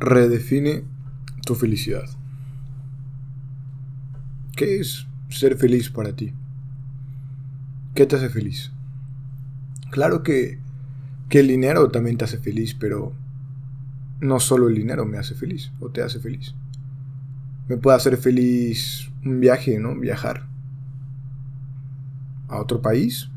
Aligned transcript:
Redefine 0.00 0.82
tu 1.44 1.54
felicidad. 1.54 2.08
¿Qué 4.56 4.80
es 4.80 5.06
ser 5.28 5.58
feliz 5.58 5.90
para 5.90 6.16
ti? 6.16 6.32
¿Qué 7.94 8.06
te 8.06 8.16
hace 8.16 8.30
feliz? 8.30 8.72
Claro 9.90 10.22
que, 10.22 10.58
que 11.28 11.40
el 11.40 11.48
dinero 11.48 11.90
también 11.90 12.16
te 12.16 12.24
hace 12.24 12.38
feliz, 12.38 12.74
pero 12.74 13.12
no 14.20 14.40
solo 14.40 14.68
el 14.68 14.74
dinero 14.74 15.04
me 15.04 15.18
hace 15.18 15.34
feliz 15.34 15.70
o 15.80 15.90
te 15.90 16.02
hace 16.02 16.18
feliz. 16.18 16.54
Me 17.68 17.76
puede 17.76 17.98
hacer 17.98 18.16
feliz 18.16 19.10
un 19.24 19.38
viaje, 19.38 19.78
¿no? 19.78 19.94
Viajar 19.94 20.46
a 22.48 22.58
otro 22.58 22.80
país, 22.80 23.30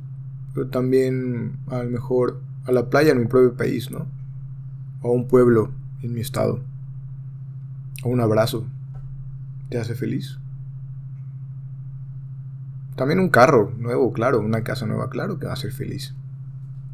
pero 0.54 0.70
también 0.70 1.58
a 1.68 1.84
lo 1.84 1.90
mejor 1.90 2.42
a 2.66 2.72
la 2.72 2.90
playa 2.90 3.12
en 3.12 3.20
mi 3.20 3.28
propio 3.28 3.56
país, 3.58 3.92
¿no? 3.92 4.08
O 5.02 5.10
a 5.10 5.14
un 5.14 5.28
pueblo 5.28 5.72
en 6.04 6.14
mi 6.14 6.22
estado. 6.22 6.62
O 8.04 8.10
un 8.10 8.22
abrazo. 8.22 8.66
¿Te 9.70 9.80
hace 9.80 9.96
feliz? 9.96 10.38
También 12.96 13.20
un 13.20 13.30
carro 13.30 13.74
nuevo, 13.78 14.14
claro, 14.14 14.40
una 14.40 14.64
casa 14.64 14.86
nueva, 14.86 15.10
claro 15.10 15.40
que 15.40 15.48
va 15.48 15.54
a 15.54 15.58
ser 15.58 15.72
feliz. 15.72 16.14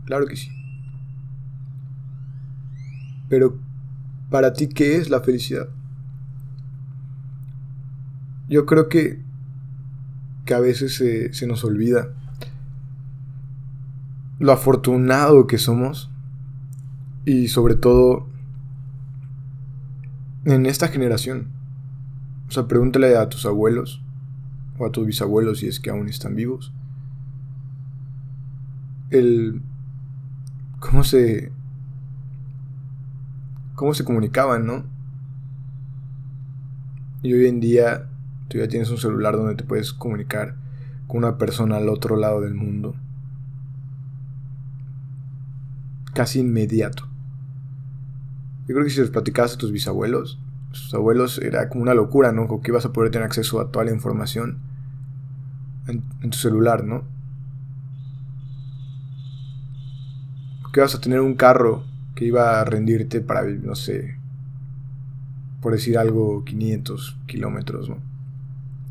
Claro 0.05 0.25
que 0.27 0.37
sí. 0.37 0.49
Pero, 3.27 3.59
¿para 4.29 4.53
ti 4.53 4.69
qué 4.69 4.95
es 4.95 5.09
la 5.09 5.19
felicidad? 5.19 5.67
Yo 8.47 8.65
creo 8.65 8.87
que, 8.87 9.21
que 10.45 10.53
a 10.53 10.59
veces 10.59 10.95
se, 10.95 11.33
se 11.33 11.45
nos 11.47 11.63
olvida 11.63 12.09
lo 14.39 14.53
afortunado 14.53 15.47
que 15.47 15.57
somos 15.57 16.09
y 17.25 17.49
sobre 17.49 17.75
todo 17.75 18.28
en 20.53 20.65
esta 20.65 20.87
generación. 20.87 21.47
O 22.47 22.51
sea, 22.51 22.67
pregúntale 22.67 23.15
a 23.15 23.29
tus 23.29 23.45
abuelos 23.45 24.01
o 24.77 24.85
a 24.85 24.91
tus 24.91 25.05
bisabuelos 25.05 25.59
si 25.59 25.67
es 25.67 25.79
que 25.79 25.91
aún 25.91 26.09
están 26.09 26.35
vivos. 26.35 26.73
El 29.11 29.61
cómo 30.79 31.03
se 31.03 31.51
cómo 33.75 33.93
se 33.93 34.03
comunicaban, 34.03 34.65
¿no? 34.65 34.83
Y 37.21 37.33
hoy 37.33 37.47
en 37.47 37.59
día 37.59 38.07
tú 38.47 38.57
ya 38.57 38.67
tienes 38.67 38.89
un 38.89 38.97
celular 38.97 39.35
donde 39.35 39.55
te 39.55 39.63
puedes 39.63 39.93
comunicar 39.93 40.55
con 41.07 41.19
una 41.19 41.37
persona 41.37 41.77
al 41.77 41.89
otro 41.89 42.15
lado 42.15 42.41
del 42.41 42.55
mundo. 42.55 42.95
Casi 46.13 46.39
inmediato. 46.39 47.08
Yo 48.69 48.75
creo 48.75 48.85
que 48.85 48.91
si 48.91 48.99
les 48.99 49.09
platicabas 49.09 49.55
a 49.55 49.57
tus 49.57 49.71
bisabuelos, 49.71 50.37
sus 50.73 50.93
abuelos 50.93 51.39
era 51.39 51.69
como 51.69 51.81
una 51.81 51.95
locura, 51.95 52.31
¿no? 52.31 52.47
Como 52.47 52.61
que 52.61 52.69
ibas 52.69 52.85
a 52.85 52.93
poder 52.93 53.09
tener 53.09 53.25
acceso 53.25 53.59
a 53.59 53.71
toda 53.71 53.83
la 53.83 53.91
información 53.91 54.59
en, 55.87 56.03
tu 56.29 56.37
celular, 56.37 56.83
¿no? 56.83 57.01
Que 60.71 60.81
ibas 60.81 60.93
a 60.93 61.01
tener 61.01 61.19
un 61.19 61.33
carro 61.33 61.83
que 62.13 62.25
iba 62.25 62.61
a 62.61 62.63
rendirte 62.63 63.21
para, 63.21 63.41
no 63.43 63.73
sé, 63.73 64.19
por 65.61 65.73
decir 65.73 65.97
algo, 65.97 66.45
500 66.45 67.17
kilómetros, 67.25 67.89
¿no? 67.89 67.97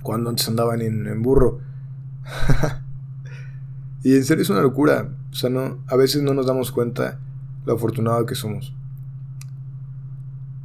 Cuando 0.02 0.30
antes 0.30 0.48
andaban 0.48 0.80
en, 0.80 1.06
en 1.06 1.22
burro. 1.22 1.60
y 4.02 4.16
en 4.16 4.24
serio 4.24 4.42
es 4.42 4.50
una 4.50 4.60
locura. 4.60 5.08
O 5.30 5.34
sea, 5.36 5.50
no, 5.50 5.78
a 5.86 5.94
veces 5.94 6.20
no 6.20 6.34
nos 6.34 6.46
damos 6.46 6.72
cuenta 6.72 7.20
lo 7.64 7.74
afortunado 7.74 8.26
que 8.26 8.34
somos. 8.34 8.74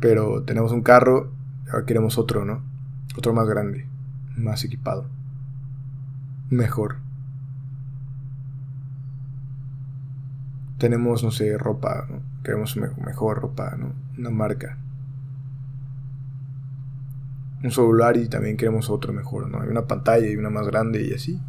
Pero 0.04 0.44
tenemos 0.44 0.74
un 0.74 0.82
carro 0.82 1.32
ahora 1.72 1.86
queremos 1.86 2.18
otro, 2.18 2.44
¿no? 2.44 2.62
Otro 3.18 3.34
más 3.34 3.48
grande, 3.48 3.88
más 4.36 4.66
equipado, 4.66 5.06
mejor. 6.50 6.98
Tenemos, 10.78 11.24
no 11.24 11.32
sé, 11.32 11.58
ropa, 11.58 12.06
¿no? 12.10 12.22
Queremos 12.44 12.76
mejor 12.76 13.40
ropa, 13.40 13.78
¿no? 13.78 13.94
Una 14.18 14.30
marca. 14.30 14.78
Un 17.64 17.72
celular 17.72 18.18
y 18.18 18.28
también 18.28 18.58
queremos 18.58 18.90
otro 18.90 19.14
mejor, 19.14 19.50
¿no? 19.50 19.62
Hay 19.62 19.70
una 19.70 19.88
pantalla 19.88 20.28
y 20.28 20.36
una 20.36 20.50
más 20.50 20.68
grande 20.68 21.02
y 21.08 21.14
así. 21.14 21.42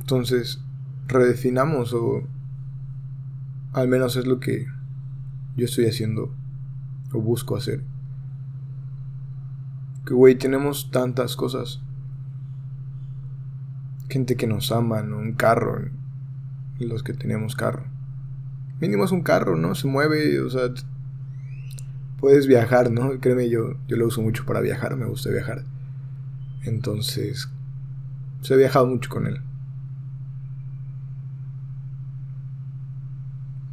Entonces, 0.00 0.61
redefinamos 1.06 1.92
o 1.94 2.22
al 3.72 3.88
menos 3.88 4.16
es 4.16 4.26
lo 4.26 4.38
que 4.40 4.66
yo 5.56 5.64
estoy 5.64 5.86
haciendo 5.86 6.34
o 7.12 7.20
busco 7.20 7.56
hacer. 7.56 7.82
Que 10.06 10.14
güey, 10.14 10.34
tenemos 10.34 10.90
tantas 10.90 11.36
cosas. 11.36 11.80
Gente 14.08 14.36
que 14.36 14.46
nos 14.46 14.72
ama, 14.72 15.02
¿no? 15.02 15.18
Un 15.18 15.34
carro. 15.34 15.90
Los 16.78 17.02
que 17.02 17.12
tenemos 17.12 17.54
carro. 17.54 17.84
Mínimo 18.80 19.04
es 19.04 19.12
un 19.12 19.22
carro, 19.22 19.56
¿no? 19.56 19.74
Se 19.74 19.86
mueve, 19.86 20.40
o 20.40 20.50
sea, 20.50 20.72
puedes 22.18 22.46
viajar, 22.48 22.90
¿no? 22.90 23.20
Créeme, 23.20 23.48
yo, 23.48 23.74
yo 23.86 23.96
lo 23.96 24.06
uso 24.06 24.20
mucho 24.20 24.44
para 24.44 24.60
viajar, 24.60 24.96
me 24.96 25.06
gusta 25.06 25.30
viajar. 25.30 25.64
Entonces, 26.64 27.48
se 28.40 28.54
he 28.54 28.56
viajado 28.56 28.86
mucho 28.86 29.08
con 29.08 29.26
él. 29.26 29.40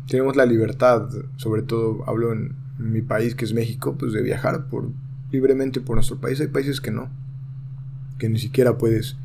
Tenemos 0.10 0.36
la 0.36 0.46
libertad, 0.46 1.08
sobre 1.38 1.62
todo 1.62 2.04
hablo 2.08 2.34
en 2.34 2.56
mi 2.80 3.02
país 3.02 3.36
que 3.36 3.46
es 3.46 3.54
México, 3.54 3.96
pues 3.98 4.12
de 4.12 4.24
viajar 4.24 4.68
por, 4.68 4.90
libremente 5.32 5.82
por 5.82 5.96
nuestro 5.96 6.18
país. 6.18 6.42
Hay 6.42 6.48
países 6.48 6.82
que 6.82 6.92
no, 6.92 7.10
que 8.18 8.28
ni 8.28 8.40
siquiera 8.40 8.78
puedes 8.78 9.18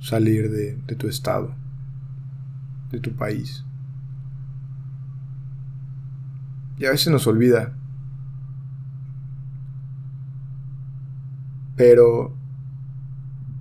salir 0.00 0.50
de, 0.50 0.76
de 0.86 0.96
tu 0.96 1.06
estado, 1.06 1.54
de 2.90 2.98
tu 2.98 3.12
país. 3.12 3.64
Y 6.78 6.86
a 6.86 6.90
veces 6.90 7.12
nos 7.12 7.26
olvida. 7.28 7.76
Pero, 11.76 12.34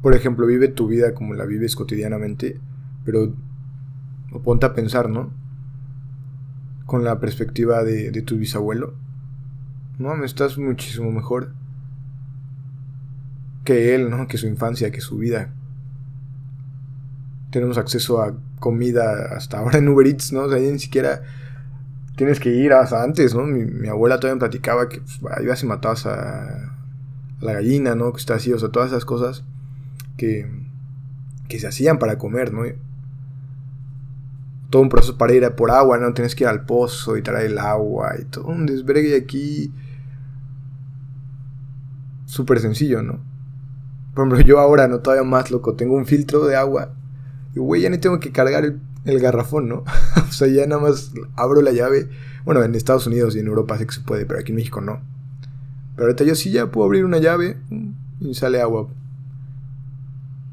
por 0.01 0.15
ejemplo, 0.15 0.47
vive 0.47 0.67
tu 0.67 0.87
vida 0.87 1.13
como 1.13 1.35
la 1.35 1.45
vives 1.45 1.75
cotidianamente, 1.75 2.59
pero 3.05 3.35
ponte 4.43 4.65
a 4.65 4.73
pensar, 4.73 5.09
¿no? 5.09 5.31
Con 6.89 7.03
la 7.03 7.19
perspectiva 7.19 7.83
de, 7.83 8.11
tu 8.23 8.37
bisabuelo. 8.37 8.95
No, 9.99 10.15
me 10.15 10.25
estás 10.25 10.57
muchísimo 10.57 11.11
mejor 11.11 11.53
que 13.63 13.93
él, 13.93 14.09
¿no? 14.09 14.27
Que 14.27 14.39
su 14.39 14.47
infancia, 14.47 14.89
que 14.89 14.99
su 14.99 15.19
vida. 15.19 15.53
Tenemos 17.51 17.77
acceso 17.77 18.23
a 18.23 18.35
comida 18.59 19.35
hasta 19.35 19.59
ahora 19.59 19.77
en 19.77 19.87
Uber 19.87 20.07
Eats, 20.07 20.33
¿no? 20.33 20.45
O 20.45 20.49
sea, 20.49 20.57
ni 20.57 20.79
siquiera 20.79 21.21
tienes 22.15 22.39
que 22.39 22.49
ir 22.49 22.73
hasta 22.73 23.03
antes, 23.03 23.35
¿no? 23.35 23.43
Mi, 23.43 23.87
abuela 23.87 24.19
todavía 24.19 24.37
me 24.37 24.39
platicaba 24.39 24.89
que 24.89 24.99
pues, 24.99 25.43
ibas 25.43 25.61
y 25.61 25.67
matabas 25.67 26.07
a, 26.07 26.13
a, 26.13 26.75
la 27.39 27.53
gallina, 27.53 27.93
¿no? 27.93 28.11
Que 28.13 28.19
está 28.19 28.33
así, 28.33 28.51
o 28.51 28.57
sea, 28.57 28.69
todas 28.69 28.89
esas 28.89 29.05
cosas 29.05 29.43
que, 30.17 30.49
que 31.47 31.59
se 31.59 31.67
hacían 31.67 31.99
para 31.99 32.17
comer, 32.17 32.51
¿no? 32.51 32.63
Todo 34.69 34.81
un 34.81 34.89
proceso 34.89 35.17
para 35.17 35.33
ir 35.33 35.43
a 35.45 35.55
por 35.55 35.71
agua, 35.71 35.97
¿no? 35.97 36.13
Tienes 36.13 36.35
que 36.35 36.43
ir 36.43 36.47
al 36.47 36.65
pozo 36.65 37.17
y 37.17 37.21
traer 37.21 37.47
el 37.47 37.57
agua 37.57 38.15
y 38.19 38.25
todo 38.25 38.47
un 38.47 38.65
desbregue 38.65 39.15
aquí. 39.15 39.73
Súper 42.25 42.59
sencillo, 42.59 43.01
¿no? 43.01 43.19
Por 44.13 44.27
ejemplo, 44.27 44.45
yo 44.45 44.59
ahora, 44.59 44.87
no 44.87 44.99
todavía 44.99 45.23
más 45.23 45.49
loco, 45.49 45.75
tengo 45.75 45.95
un 45.95 46.05
filtro 46.05 46.45
de 46.45 46.55
agua. 46.55 46.93
Y 47.55 47.59
güey, 47.59 47.81
ya 47.81 47.89
ni 47.89 47.97
tengo 47.97 48.19
que 48.19 48.31
cargar 48.31 48.63
el, 49.05 49.19
garrafón, 49.19 49.67
¿no? 49.69 49.83
o 50.29 50.31
sea, 50.31 50.47
ya 50.47 50.67
nada 50.67 50.81
más 50.81 51.13
abro 51.35 51.61
la 51.61 51.71
llave. 51.71 52.09
Bueno, 52.45 52.63
en 52.63 52.75
Estados 52.75 53.07
Unidos 53.07 53.35
y 53.35 53.39
en 53.39 53.47
Europa 53.47 53.77
sí 53.77 53.85
que 53.85 53.93
se 53.93 54.01
puede, 54.01 54.25
pero 54.25 54.39
aquí 54.39 54.51
en 54.51 54.57
México 54.57 54.81
no. 54.81 55.01
Pero 55.95 56.07
ahorita 56.07 56.23
yo 56.23 56.35
sí 56.35 56.51
ya 56.51 56.69
puedo 56.69 56.85
abrir 56.85 57.05
una 57.05 57.17
llave 57.17 57.57
y 58.19 58.35
sale 58.35 58.61
agua. 58.61 58.87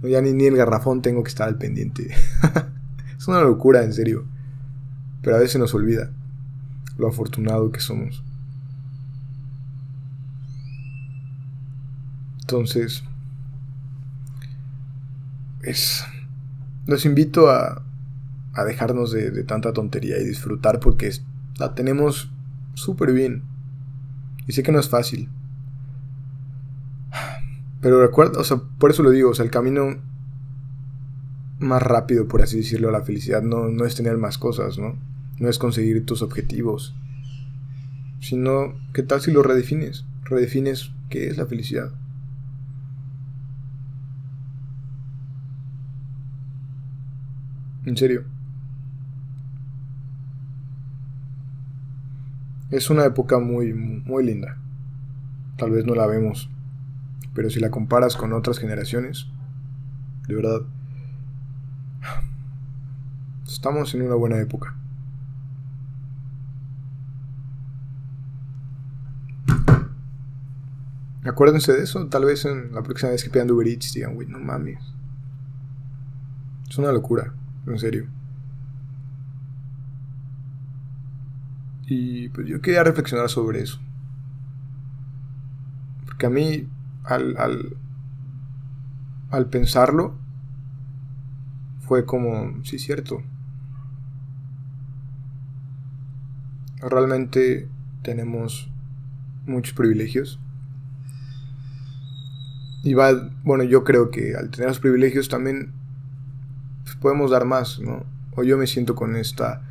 Ya 0.03 0.21
ni, 0.23 0.33
ni 0.33 0.47
el 0.47 0.57
garrafón 0.57 1.03
tengo 1.03 1.23
que 1.23 1.29
estar 1.29 1.49
al 1.49 1.59
pendiente. 1.59 2.15
Es 3.19 3.29
una 3.29 3.41
locura, 3.41 3.83
en 3.83 3.93
serio. 3.93 4.25
Pero 5.23 5.37
a 5.37 5.41
veces 5.41 5.59
nos 5.59 5.75
olvida 5.75 6.11
lo 6.99 7.09
afortunado 7.09 7.71
que 7.73 7.81
somos. 7.81 8.23
Entonces, 12.41 13.03
es, 15.63 16.05
los 16.87 17.05
invito 17.05 17.51
a, 17.51 17.83
a 18.55 18.65
dejarnos 18.65 19.11
de, 19.11 19.31
de, 19.31 19.43
tanta 19.43 19.73
tontería 19.73 20.19
y 20.19 20.25
disfrutar 20.25 20.79
porque 20.79 21.11
la 21.59 21.75
tenemos 21.75 22.31
súper 22.75 23.13
bien. 23.13 23.43
Y 24.47 24.53
sé 24.53 24.63
que 24.63 24.71
no 24.71 24.79
es 24.79 24.89
fácil. 24.89 25.29
Pero 27.81 28.01
recuerda, 28.01 28.41
o 28.41 28.45
sea, 28.45 28.59
por 28.79 28.91
eso 28.91 29.03
lo 29.03 29.11
digo, 29.11 29.31
o 29.31 29.35
sea, 29.35 29.45
el 29.45 29.51
camino 29.51 29.97
más 31.59 31.83
rápido, 31.83 32.29
por 32.29 32.43
así 32.43 32.59
decirlo, 32.59 32.89
a 32.89 32.93
la 32.93 33.03
felicidad 33.03 33.43
no, 33.43 33.69
no 33.69 33.85
es 33.85 33.95
tener 33.95 34.17
más 34.19 34.39
cosas, 34.39 34.79
¿no? 34.79 34.99
No 35.39 35.49
es 35.49 35.59
conseguir 35.59 36.05
tus 36.05 36.23
objetivos. 36.23 36.95
Sino, 38.21 38.75
¿qué 38.93 39.03
tal 39.03 39.21
si 39.21 39.31
lo 39.31 39.43
redefines? 39.43 40.05
Redefines 40.25 40.93
qué 41.09 41.29
es 41.29 41.37
la 41.37 41.47
felicidad. 41.47 41.93
En 47.85 47.97
serio. 47.97 48.25
Es 52.71 52.91
una 52.91 53.05
época 53.05 53.39
muy, 53.39 53.73
muy 53.73 54.25
linda. 54.25 54.59
Tal 55.57 55.71
vez 55.71 55.87
no 55.87 55.95
la 55.95 56.07
vemos. 56.07 56.51
Pero 57.33 57.49
si 57.49 57.61
la 57.61 57.71
comparas 57.71 58.17
con 58.17 58.33
otras 58.33 58.59
generaciones, 58.59 59.29
de 60.27 60.35
verdad, 60.35 60.63
estamos 63.67 63.93
en 63.97 64.03
una 64.03 64.15
buena 64.15 64.39
época. 64.39 64.77
Acuérdense 71.25 71.73
de 71.73 71.83
eso, 71.83 72.07
tal 72.07 72.27
vez 72.27 72.45
en 72.45 72.73
la 72.73 72.83
próxima 72.85 73.11
vez 73.11 73.25
que 73.25 73.31
pidan 73.31 73.51
Uber 73.51 73.67
Eats 73.67 73.93
digan, 73.93 74.15
güey, 74.15 74.29
no 74.29 74.39
mames. 74.39 74.79
Es 76.71 76.79
una 76.79 76.93
locura, 76.93 77.35
en 77.67 77.79
serio. 77.81 78.07
Y 81.89 82.29
pues 82.29 82.47
yo 82.47 82.61
quería 82.61 82.85
reflexionar 82.85 83.29
sobre 83.29 83.63
eso. 83.63 83.81
Porque 86.05 86.27
a 86.27 86.31
mí, 86.31 86.69
al, 87.03 87.37
al, 87.37 87.77
al 89.31 89.47
pensarlo, 89.49 90.15
fue 91.81 92.05
como, 92.05 92.65
sí, 92.65 92.79
cierto. 92.79 93.25
Realmente 96.81 97.69
tenemos 98.03 98.69
muchos 99.47 99.75
privilegios. 99.75 100.39
Y 102.83 102.95
va, 102.95 103.31
bueno, 103.43 103.65
yo 103.65 103.83
creo 103.83 104.11
que 104.11 104.37
al 104.37 104.51
tener 104.51 104.69
los 104.69 104.79
privilegios 104.79 105.29
también 105.29 105.73
pues, 106.85 106.97
podemos 106.97 107.31
dar 107.31 107.45
más, 107.45 107.81
¿no? 107.81 108.05
O 108.37 108.45
yo 108.45 108.59
me 108.59 108.67
siento 108.67 108.95
con 108.95 109.17
esta 109.17 109.63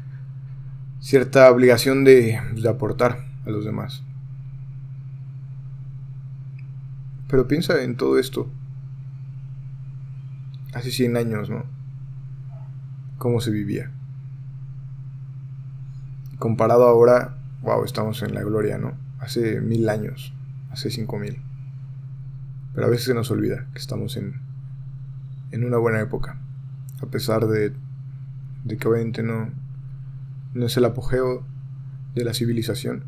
cierta 1.00 1.50
obligación 1.52 2.04
de, 2.04 2.40
de 2.56 2.70
aportar 2.70 3.26
a 3.46 3.50
los 3.50 3.64
demás. 3.64 4.04
Pero 7.30 7.48
piensa 7.48 7.82
en 7.84 7.96
todo 7.96 8.20
esto. 8.20 8.50
Hace 10.74 10.92
100 10.92 11.18
años, 11.18 11.50
¿no? 11.50 11.64
Cómo 13.18 13.40
se 13.40 13.52
vivía. 13.52 13.92
Comparado 16.40 16.84
ahora, 16.84 17.38
wow, 17.62 17.84
estamos 17.84 18.22
en 18.22 18.34
la 18.34 18.44
gloria, 18.44 18.78
¿no? 18.78 18.94
Hace 19.20 19.62
mil 19.62 19.88
años, 19.90 20.34
hace 20.70 20.90
cinco 20.92 21.18
mil. 21.18 21.42
Pero 22.74 22.88
a 22.88 22.90
veces 22.90 23.06
se 23.06 23.14
nos 23.14 23.32
olvida 23.32 23.68
que 23.74 23.80
estamos 23.80 24.18
en, 24.18 24.42
en 25.52 25.64
una 25.64 25.78
buena 25.78 26.02
época. 26.02 26.38
A 27.02 27.06
pesar 27.06 27.48
de, 27.48 27.74
de 28.66 28.78
que 28.78 28.88
obviamente 28.88 29.24
no, 29.24 29.50
no 30.54 30.66
es 30.66 30.76
el 30.76 30.86
apogeo 30.86 31.46
de 32.16 32.26
la 32.26 32.34
civilización. 32.34 33.04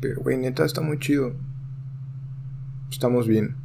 Pero, 0.00 0.20
güey, 0.22 0.38
neta, 0.38 0.64
está 0.64 0.80
muy 0.80 0.98
chido. 0.98 1.34
Estamos 2.90 3.28
bien. 3.28 3.56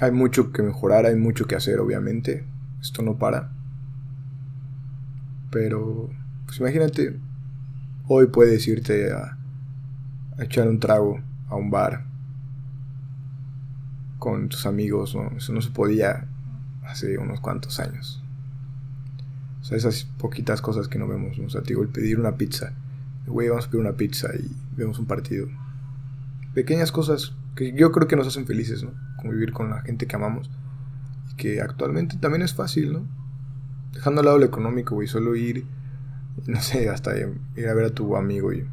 Hay 0.00 0.12
mucho 0.12 0.52
que 0.52 0.62
mejorar, 0.62 1.06
hay 1.06 1.16
mucho 1.16 1.46
que 1.46 1.56
hacer, 1.56 1.80
obviamente. 1.80 2.44
Esto 2.80 3.02
no 3.02 3.18
para. 3.18 3.52
Pero, 5.50 6.10
pues 6.46 6.60
imagínate, 6.60 7.16
hoy 8.06 8.26
puedes 8.26 8.66
irte 8.68 9.12
a, 9.12 9.36
echar 10.38 10.68
un 10.68 10.78
trago 10.78 11.20
a 11.48 11.56
un 11.56 11.70
bar 11.70 12.04
con 14.18 14.48
tus 14.48 14.66
amigos, 14.66 15.14
¿no? 15.14 15.36
Eso 15.36 15.52
no 15.52 15.60
se 15.60 15.70
podía 15.70 16.26
hace 16.84 17.18
unos 17.18 17.40
cuantos 17.40 17.80
años. 17.80 18.22
O 19.60 19.64
sea, 19.64 19.76
esas 19.76 20.04
poquitas 20.18 20.60
cosas 20.60 20.88
que 20.88 20.98
no 20.98 21.06
vemos. 21.06 21.38
O 21.38 21.50
sea, 21.50 21.62
te 21.62 21.68
digo, 21.68 21.82
el 21.82 21.88
pedir 21.88 22.18
una 22.18 22.36
pizza. 22.36 22.72
Güey, 23.26 23.48
vamos 23.48 23.66
a 23.66 23.70
pedir 23.70 23.84
una 23.84 23.96
pizza 23.96 24.28
y 24.34 24.50
vemos 24.76 24.98
un 24.98 25.06
partido. 25.06 25.48
Pequeñas 26.54 26.92
cosas 26.92 27.34
que 27.54 27.72
yo 27.72 27.92
creo 27.92 28.08
que 28.08 28.16
nos 28.16 28.26
hacen 28.26 28.46
felices, 28.46 28.82
¿no? 28.82 28.92
Convivir 29.16 29.52
con 29.52 29.70
la 29.70 29.82
gente 29.82 30.06
que 30.06 30.16
amamos. 30.16 30.50
Y 31.32 31.36
que 31.36 31.60
actualmente 31.60 32.16
también 32.16 32.42
es 32.42 32.54
fácil, 32.54 32.92
¿no? 32.92 33.06
Dejando 33.92 34.20
al 34.20 34.26
lado 34.26 34.38
lo 34.38 34.46
económico, 34.46 34.94
güey. 34.94 35.08
Solo 35.08 35.36
ir, 35.36 35.66
no 36.46 36.60
sé, 36.60 36.88
hasta 36.88 37.12
ir 37.16 37.68
a 37.68 37.74
ver 37.74 37.86
a 37.86 37.90
tu 37.90 38.16
amigo 38.16 38.52
y 38.52 38.66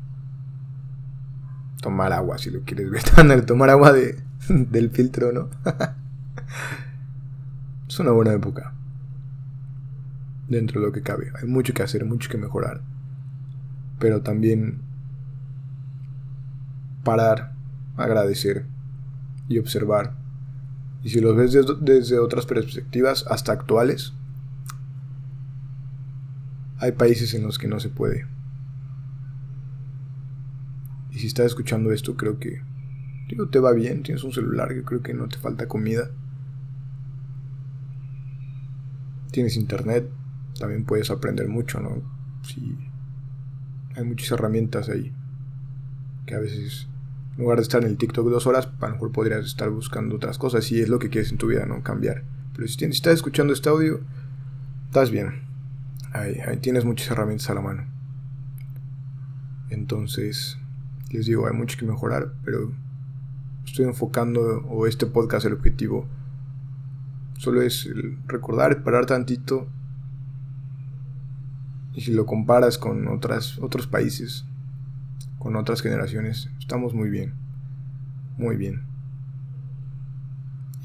tomar 1.81 2.13
agua, 2.13 2.37
si 2.37 2.49
lo 2.49 2.61
quieres 2.61 2.89
ver. 2.89 3.41
tomar 3.45 3.69
agua 3.69 3.93
de, 3.93 4.17
del 4.49 4.89
filtro, 4.89 5.31
¿no? 5.31 5.49
es 7.87 7.99
una 7.99 8.11
buena 8.11 8.33
época 8.33 8.73
dentro 10.47 10.81
de 10.81 10.87
lo 10.87 10.93
que 10.93 11.01
cabe. 11.01 11.31
Hay 11.39 11.47
mucho 11.47 11.73
que 11.73 11.83
hacer, 11.83 12.05
mucho 12.05 12.29
que 12.29 12.37
mejorar. 12.37 12.81
Pero 13.99 14.21
también 14.21 14.81
parar, 17.03 17.53
agradecer 17.97 18.65
y 19.47 19.59
observar. 19.59 20.13
Y 21.03 21.09
si 21.09 21.21
lo 21.21 21.35
ves 21.35 21.55
desde, 21.81 22.19
otras 22.19 22.45
perspectivas, 22.45 23.25
hasta 23.29 23.53
actuales, 23.53 24.13
hay 26.79 26.91
países 26.93 27.33
en 27.33 27.43
los 27.43 27.57
que 27.57 27.67
no 27.67 27.79
se 27.79 27.89
puede. 27.89 28.25
Y 31.11 31.19
si 31.19 31.27
estás 31.27 31.47
escuchando 31.47 31.91
esto, 31.91 32.15
creo 32.17 32.39
que 32.39 32.61
digo, 33.29 33.49
te 33.49 33.59
va 33.59 33.71
bien, 33.71 34.03
tienes 34.03 34.23
un 34.23 34.33
celular, 34.33 34.73
yo 34.73 34.83
creo 34.83 35.01
que 35.01 35.13
no 35.13 35.27
te 35.27 35.37
falta 35.37 35.67
comida. 35.67 36.09
Tienes 39.31 39.57
internet, 39.57 40.09
también 40.59 40.85
puedes 40.85 41.09
aprender 41.11 41.47
mucho, 41.47 41.79
¿no? 41.79 42.01
Sí, 42.43 42.77
hay 43.95 44.03
muchas 44.03 44.31
herramientas 44.31 44.89
ahí 44.89 45.13
que 46.25 46.35
a 46.35 46.39
veces 46.39 46.87
en 47.37 47.43
lugar 47.43 47.57
de 47.57 47.63
estar 47.63 47.83
en 47.83 47.89
el 47.89 47.97
TikTok 47.97 48.29
dos 48.29 48.47
horas, 48.47 48.69
a 48.79 48.87
lo 48.87 48.93
mejor 48.93 49.11
podrías 49.11 49.45
estar 49.45 49.69
buscando 49.69 50.15
otras 50.15 50.37
cosas 50.37 50.63
si 50.63 50.79
es 50.79 50.87
lo 50.87 50.99
que 50.99 51.09
quieres 51.09 51.31
en 51.31 51.37
tu 51.37 51.47
vida, 51.47 51.65
¿no? 51.65 51.83
Cambiar. 51.83 52.23
Pero 52.55 52.67
si, 52.67 52.85
estás 52.85 53.15
escuchando 53.15 53.51
este 53.51 53.67
audio, 53.67 53.99
estás 54.85 55.11
bien. 55.11 55.43
Ahí, 56.15 56.57
tienes 56.61 56.85
muchas 56.85 57.11
herramientas 57.11 57.49
a 57.49 57.55
la 57.55 57.61
mano. 57.61 57.83
Entonces, 59.69 60.57
les 61.11 61.25
digo, 61.25 61.45
hay 61.45 61.53
mucho 61.53 61.77
que 61.77 61.85
mejorar, 61.85 62.31
pero 62.45 62.71
estoy 63.65 63.85
enfocando, 63.85 64.65
o 64.69 64.87
este 64.87 65.05
podcast, 65.05 65.45
el 65.45 65.53
objetivo, 65.53 66.07
solo 67.37 67.61
es 67.61 67.89
recordar, 68.27 68.81
parar 68.83 69.05
tantito 69.05 69.67
y 71.93 72.01
si 72.01 72.13
lo 72.13 72.25
comparas 72.25 72.77
con 72.77 73.09
otras, 73.09 73.59
otros 73.59 73.87
países, 73.87 74.45
con 75.37 75.57
otras 75.57 75.81
generaciones, 75.81 76.49
estamos 76.59 76.93
muy 76.93 77.09
bien. 77.09 77.33
Muy 78.37 78.55
bien. 78.55 78.83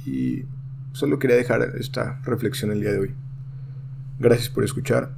Y 0.04 0.44
solo 0.92 1.20
quería 1.20 1.37
dejar 1.37 1.62
esta 1.78 2.20
reflexión 2.25 2.72
el 2.72 2.80
día 2.80 2.92
de 2.92 2.99
hoy. 2.99 3.14
Gracias 4.20 4.50
por 4.50 4.64
escuchar. 4.64 5.14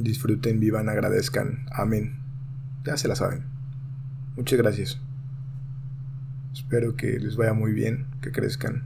Disfruten, 0.00 0.58
vivan, 0.58 0.88
agradezcan. 0.88 1.66
Amén. 1.70 2.18
Ya 2.84 2.96
se 2.96 3.06
la 3.06 3.14
saben. 3.14 3.44
Muchas 4.36 4.58
gracias. 4.58 5.00
Espero 6.52 6.96
que 6.96 7.20
les 7.20 7.36
vaya 7.36 7.52
muy 7.52 7.72
bien, 7.72 8.06
que 8.20 8.32
crezcan, 8.32 8.82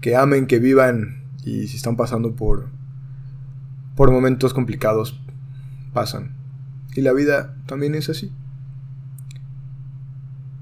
que 0.00 0.14
amen, 0.14 0.46
que 0.46 0.60
vivan 0.60 1.24
y 1.44 1.66
si 1.66 1.76
están 1.76 1.96
pasando 1.96 2.36
por 2.36 2.68
por 3.96 4.12
momentos 4.12 4.54
complicados 4.54 5.20
pasan. 5.92 6.36
Y 6.94 7.00
la 7.00 7.12
vida 7.12 7.56
también 7.66 7.96
es 7.96 8.08
así. 8.08 8.32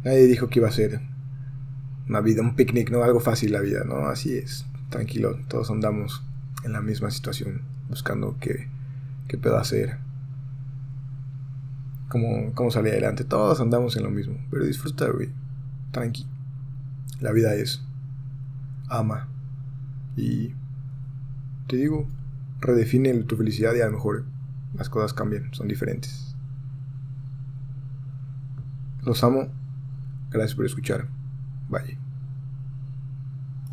Nadie 0.02 0.26
dijo 0.26 0.48
que 0.48 0.60
iba 0.60 0.68
a 0.68 0.72
ser 0.72 1.02
una 2.08 2.22
vida, 2.22 2.40
un 2.40 2.56
picnic, 2.56 2.90
no 2.90 3.04
algo 3.04 3.20
fácil 3.20 3.52
la 3.52 3.60
vida, 3.60 3.84
¿no? 3.84 4.06
Así 4.06 4.34
es, 4.34 4.64
tranquilo, 4.88 5.38
todos 5.46 5.70
andamos 5.70 6.24
en 6.64 6.72
la 6.72 6.80
misma 6.80 7.10
situación, 7.10 7.62
buscando 7.88 8.36
qué, 8.40 8.68
qué 9.28 9.38
puedo 9.38 9.56
hacer, 9.56 9.98
cómo, 12.08 12.52
cómo 12.54 12.70
salir 12.70 12.92
adelante, 12.92 13.24
todos 13.24 13.60
andamos 13.60 13.96
en 13.96 14.04
lo 14.04 14.10
mismo, 14.10 14.36
pero 14.50 14.64
disfruta, 14.64 15.08
güey, 15.08 15.30
tranqui. 15.92 16.26
La 17.20 17.32
vida 17.32 17.54
es, 17.54 17.82
ama, 18.88 19.28
y 20.16 20.54
te 21.66 21.76
digo, 21.76 22.08
redefine 22.60 23.14
tu 23.24 23.36
felicidad 23.36 23.74
y 23.74 23.80
a 23.80 23.86
lo 23.86 23.92
mejor 23.92 24.24
las 24.74 24.88
cosas 24.88 25.12
cambian, 25.12 25.52
son 25.52 25.68
diferentes. 25.68 26.34
Los 29.04 29.24
amo. 29.24 29.48
Gracias 30.30 30.54
por 30.54 30.66
escuchar. 30.66 31.08
Bye. 31.68 32.09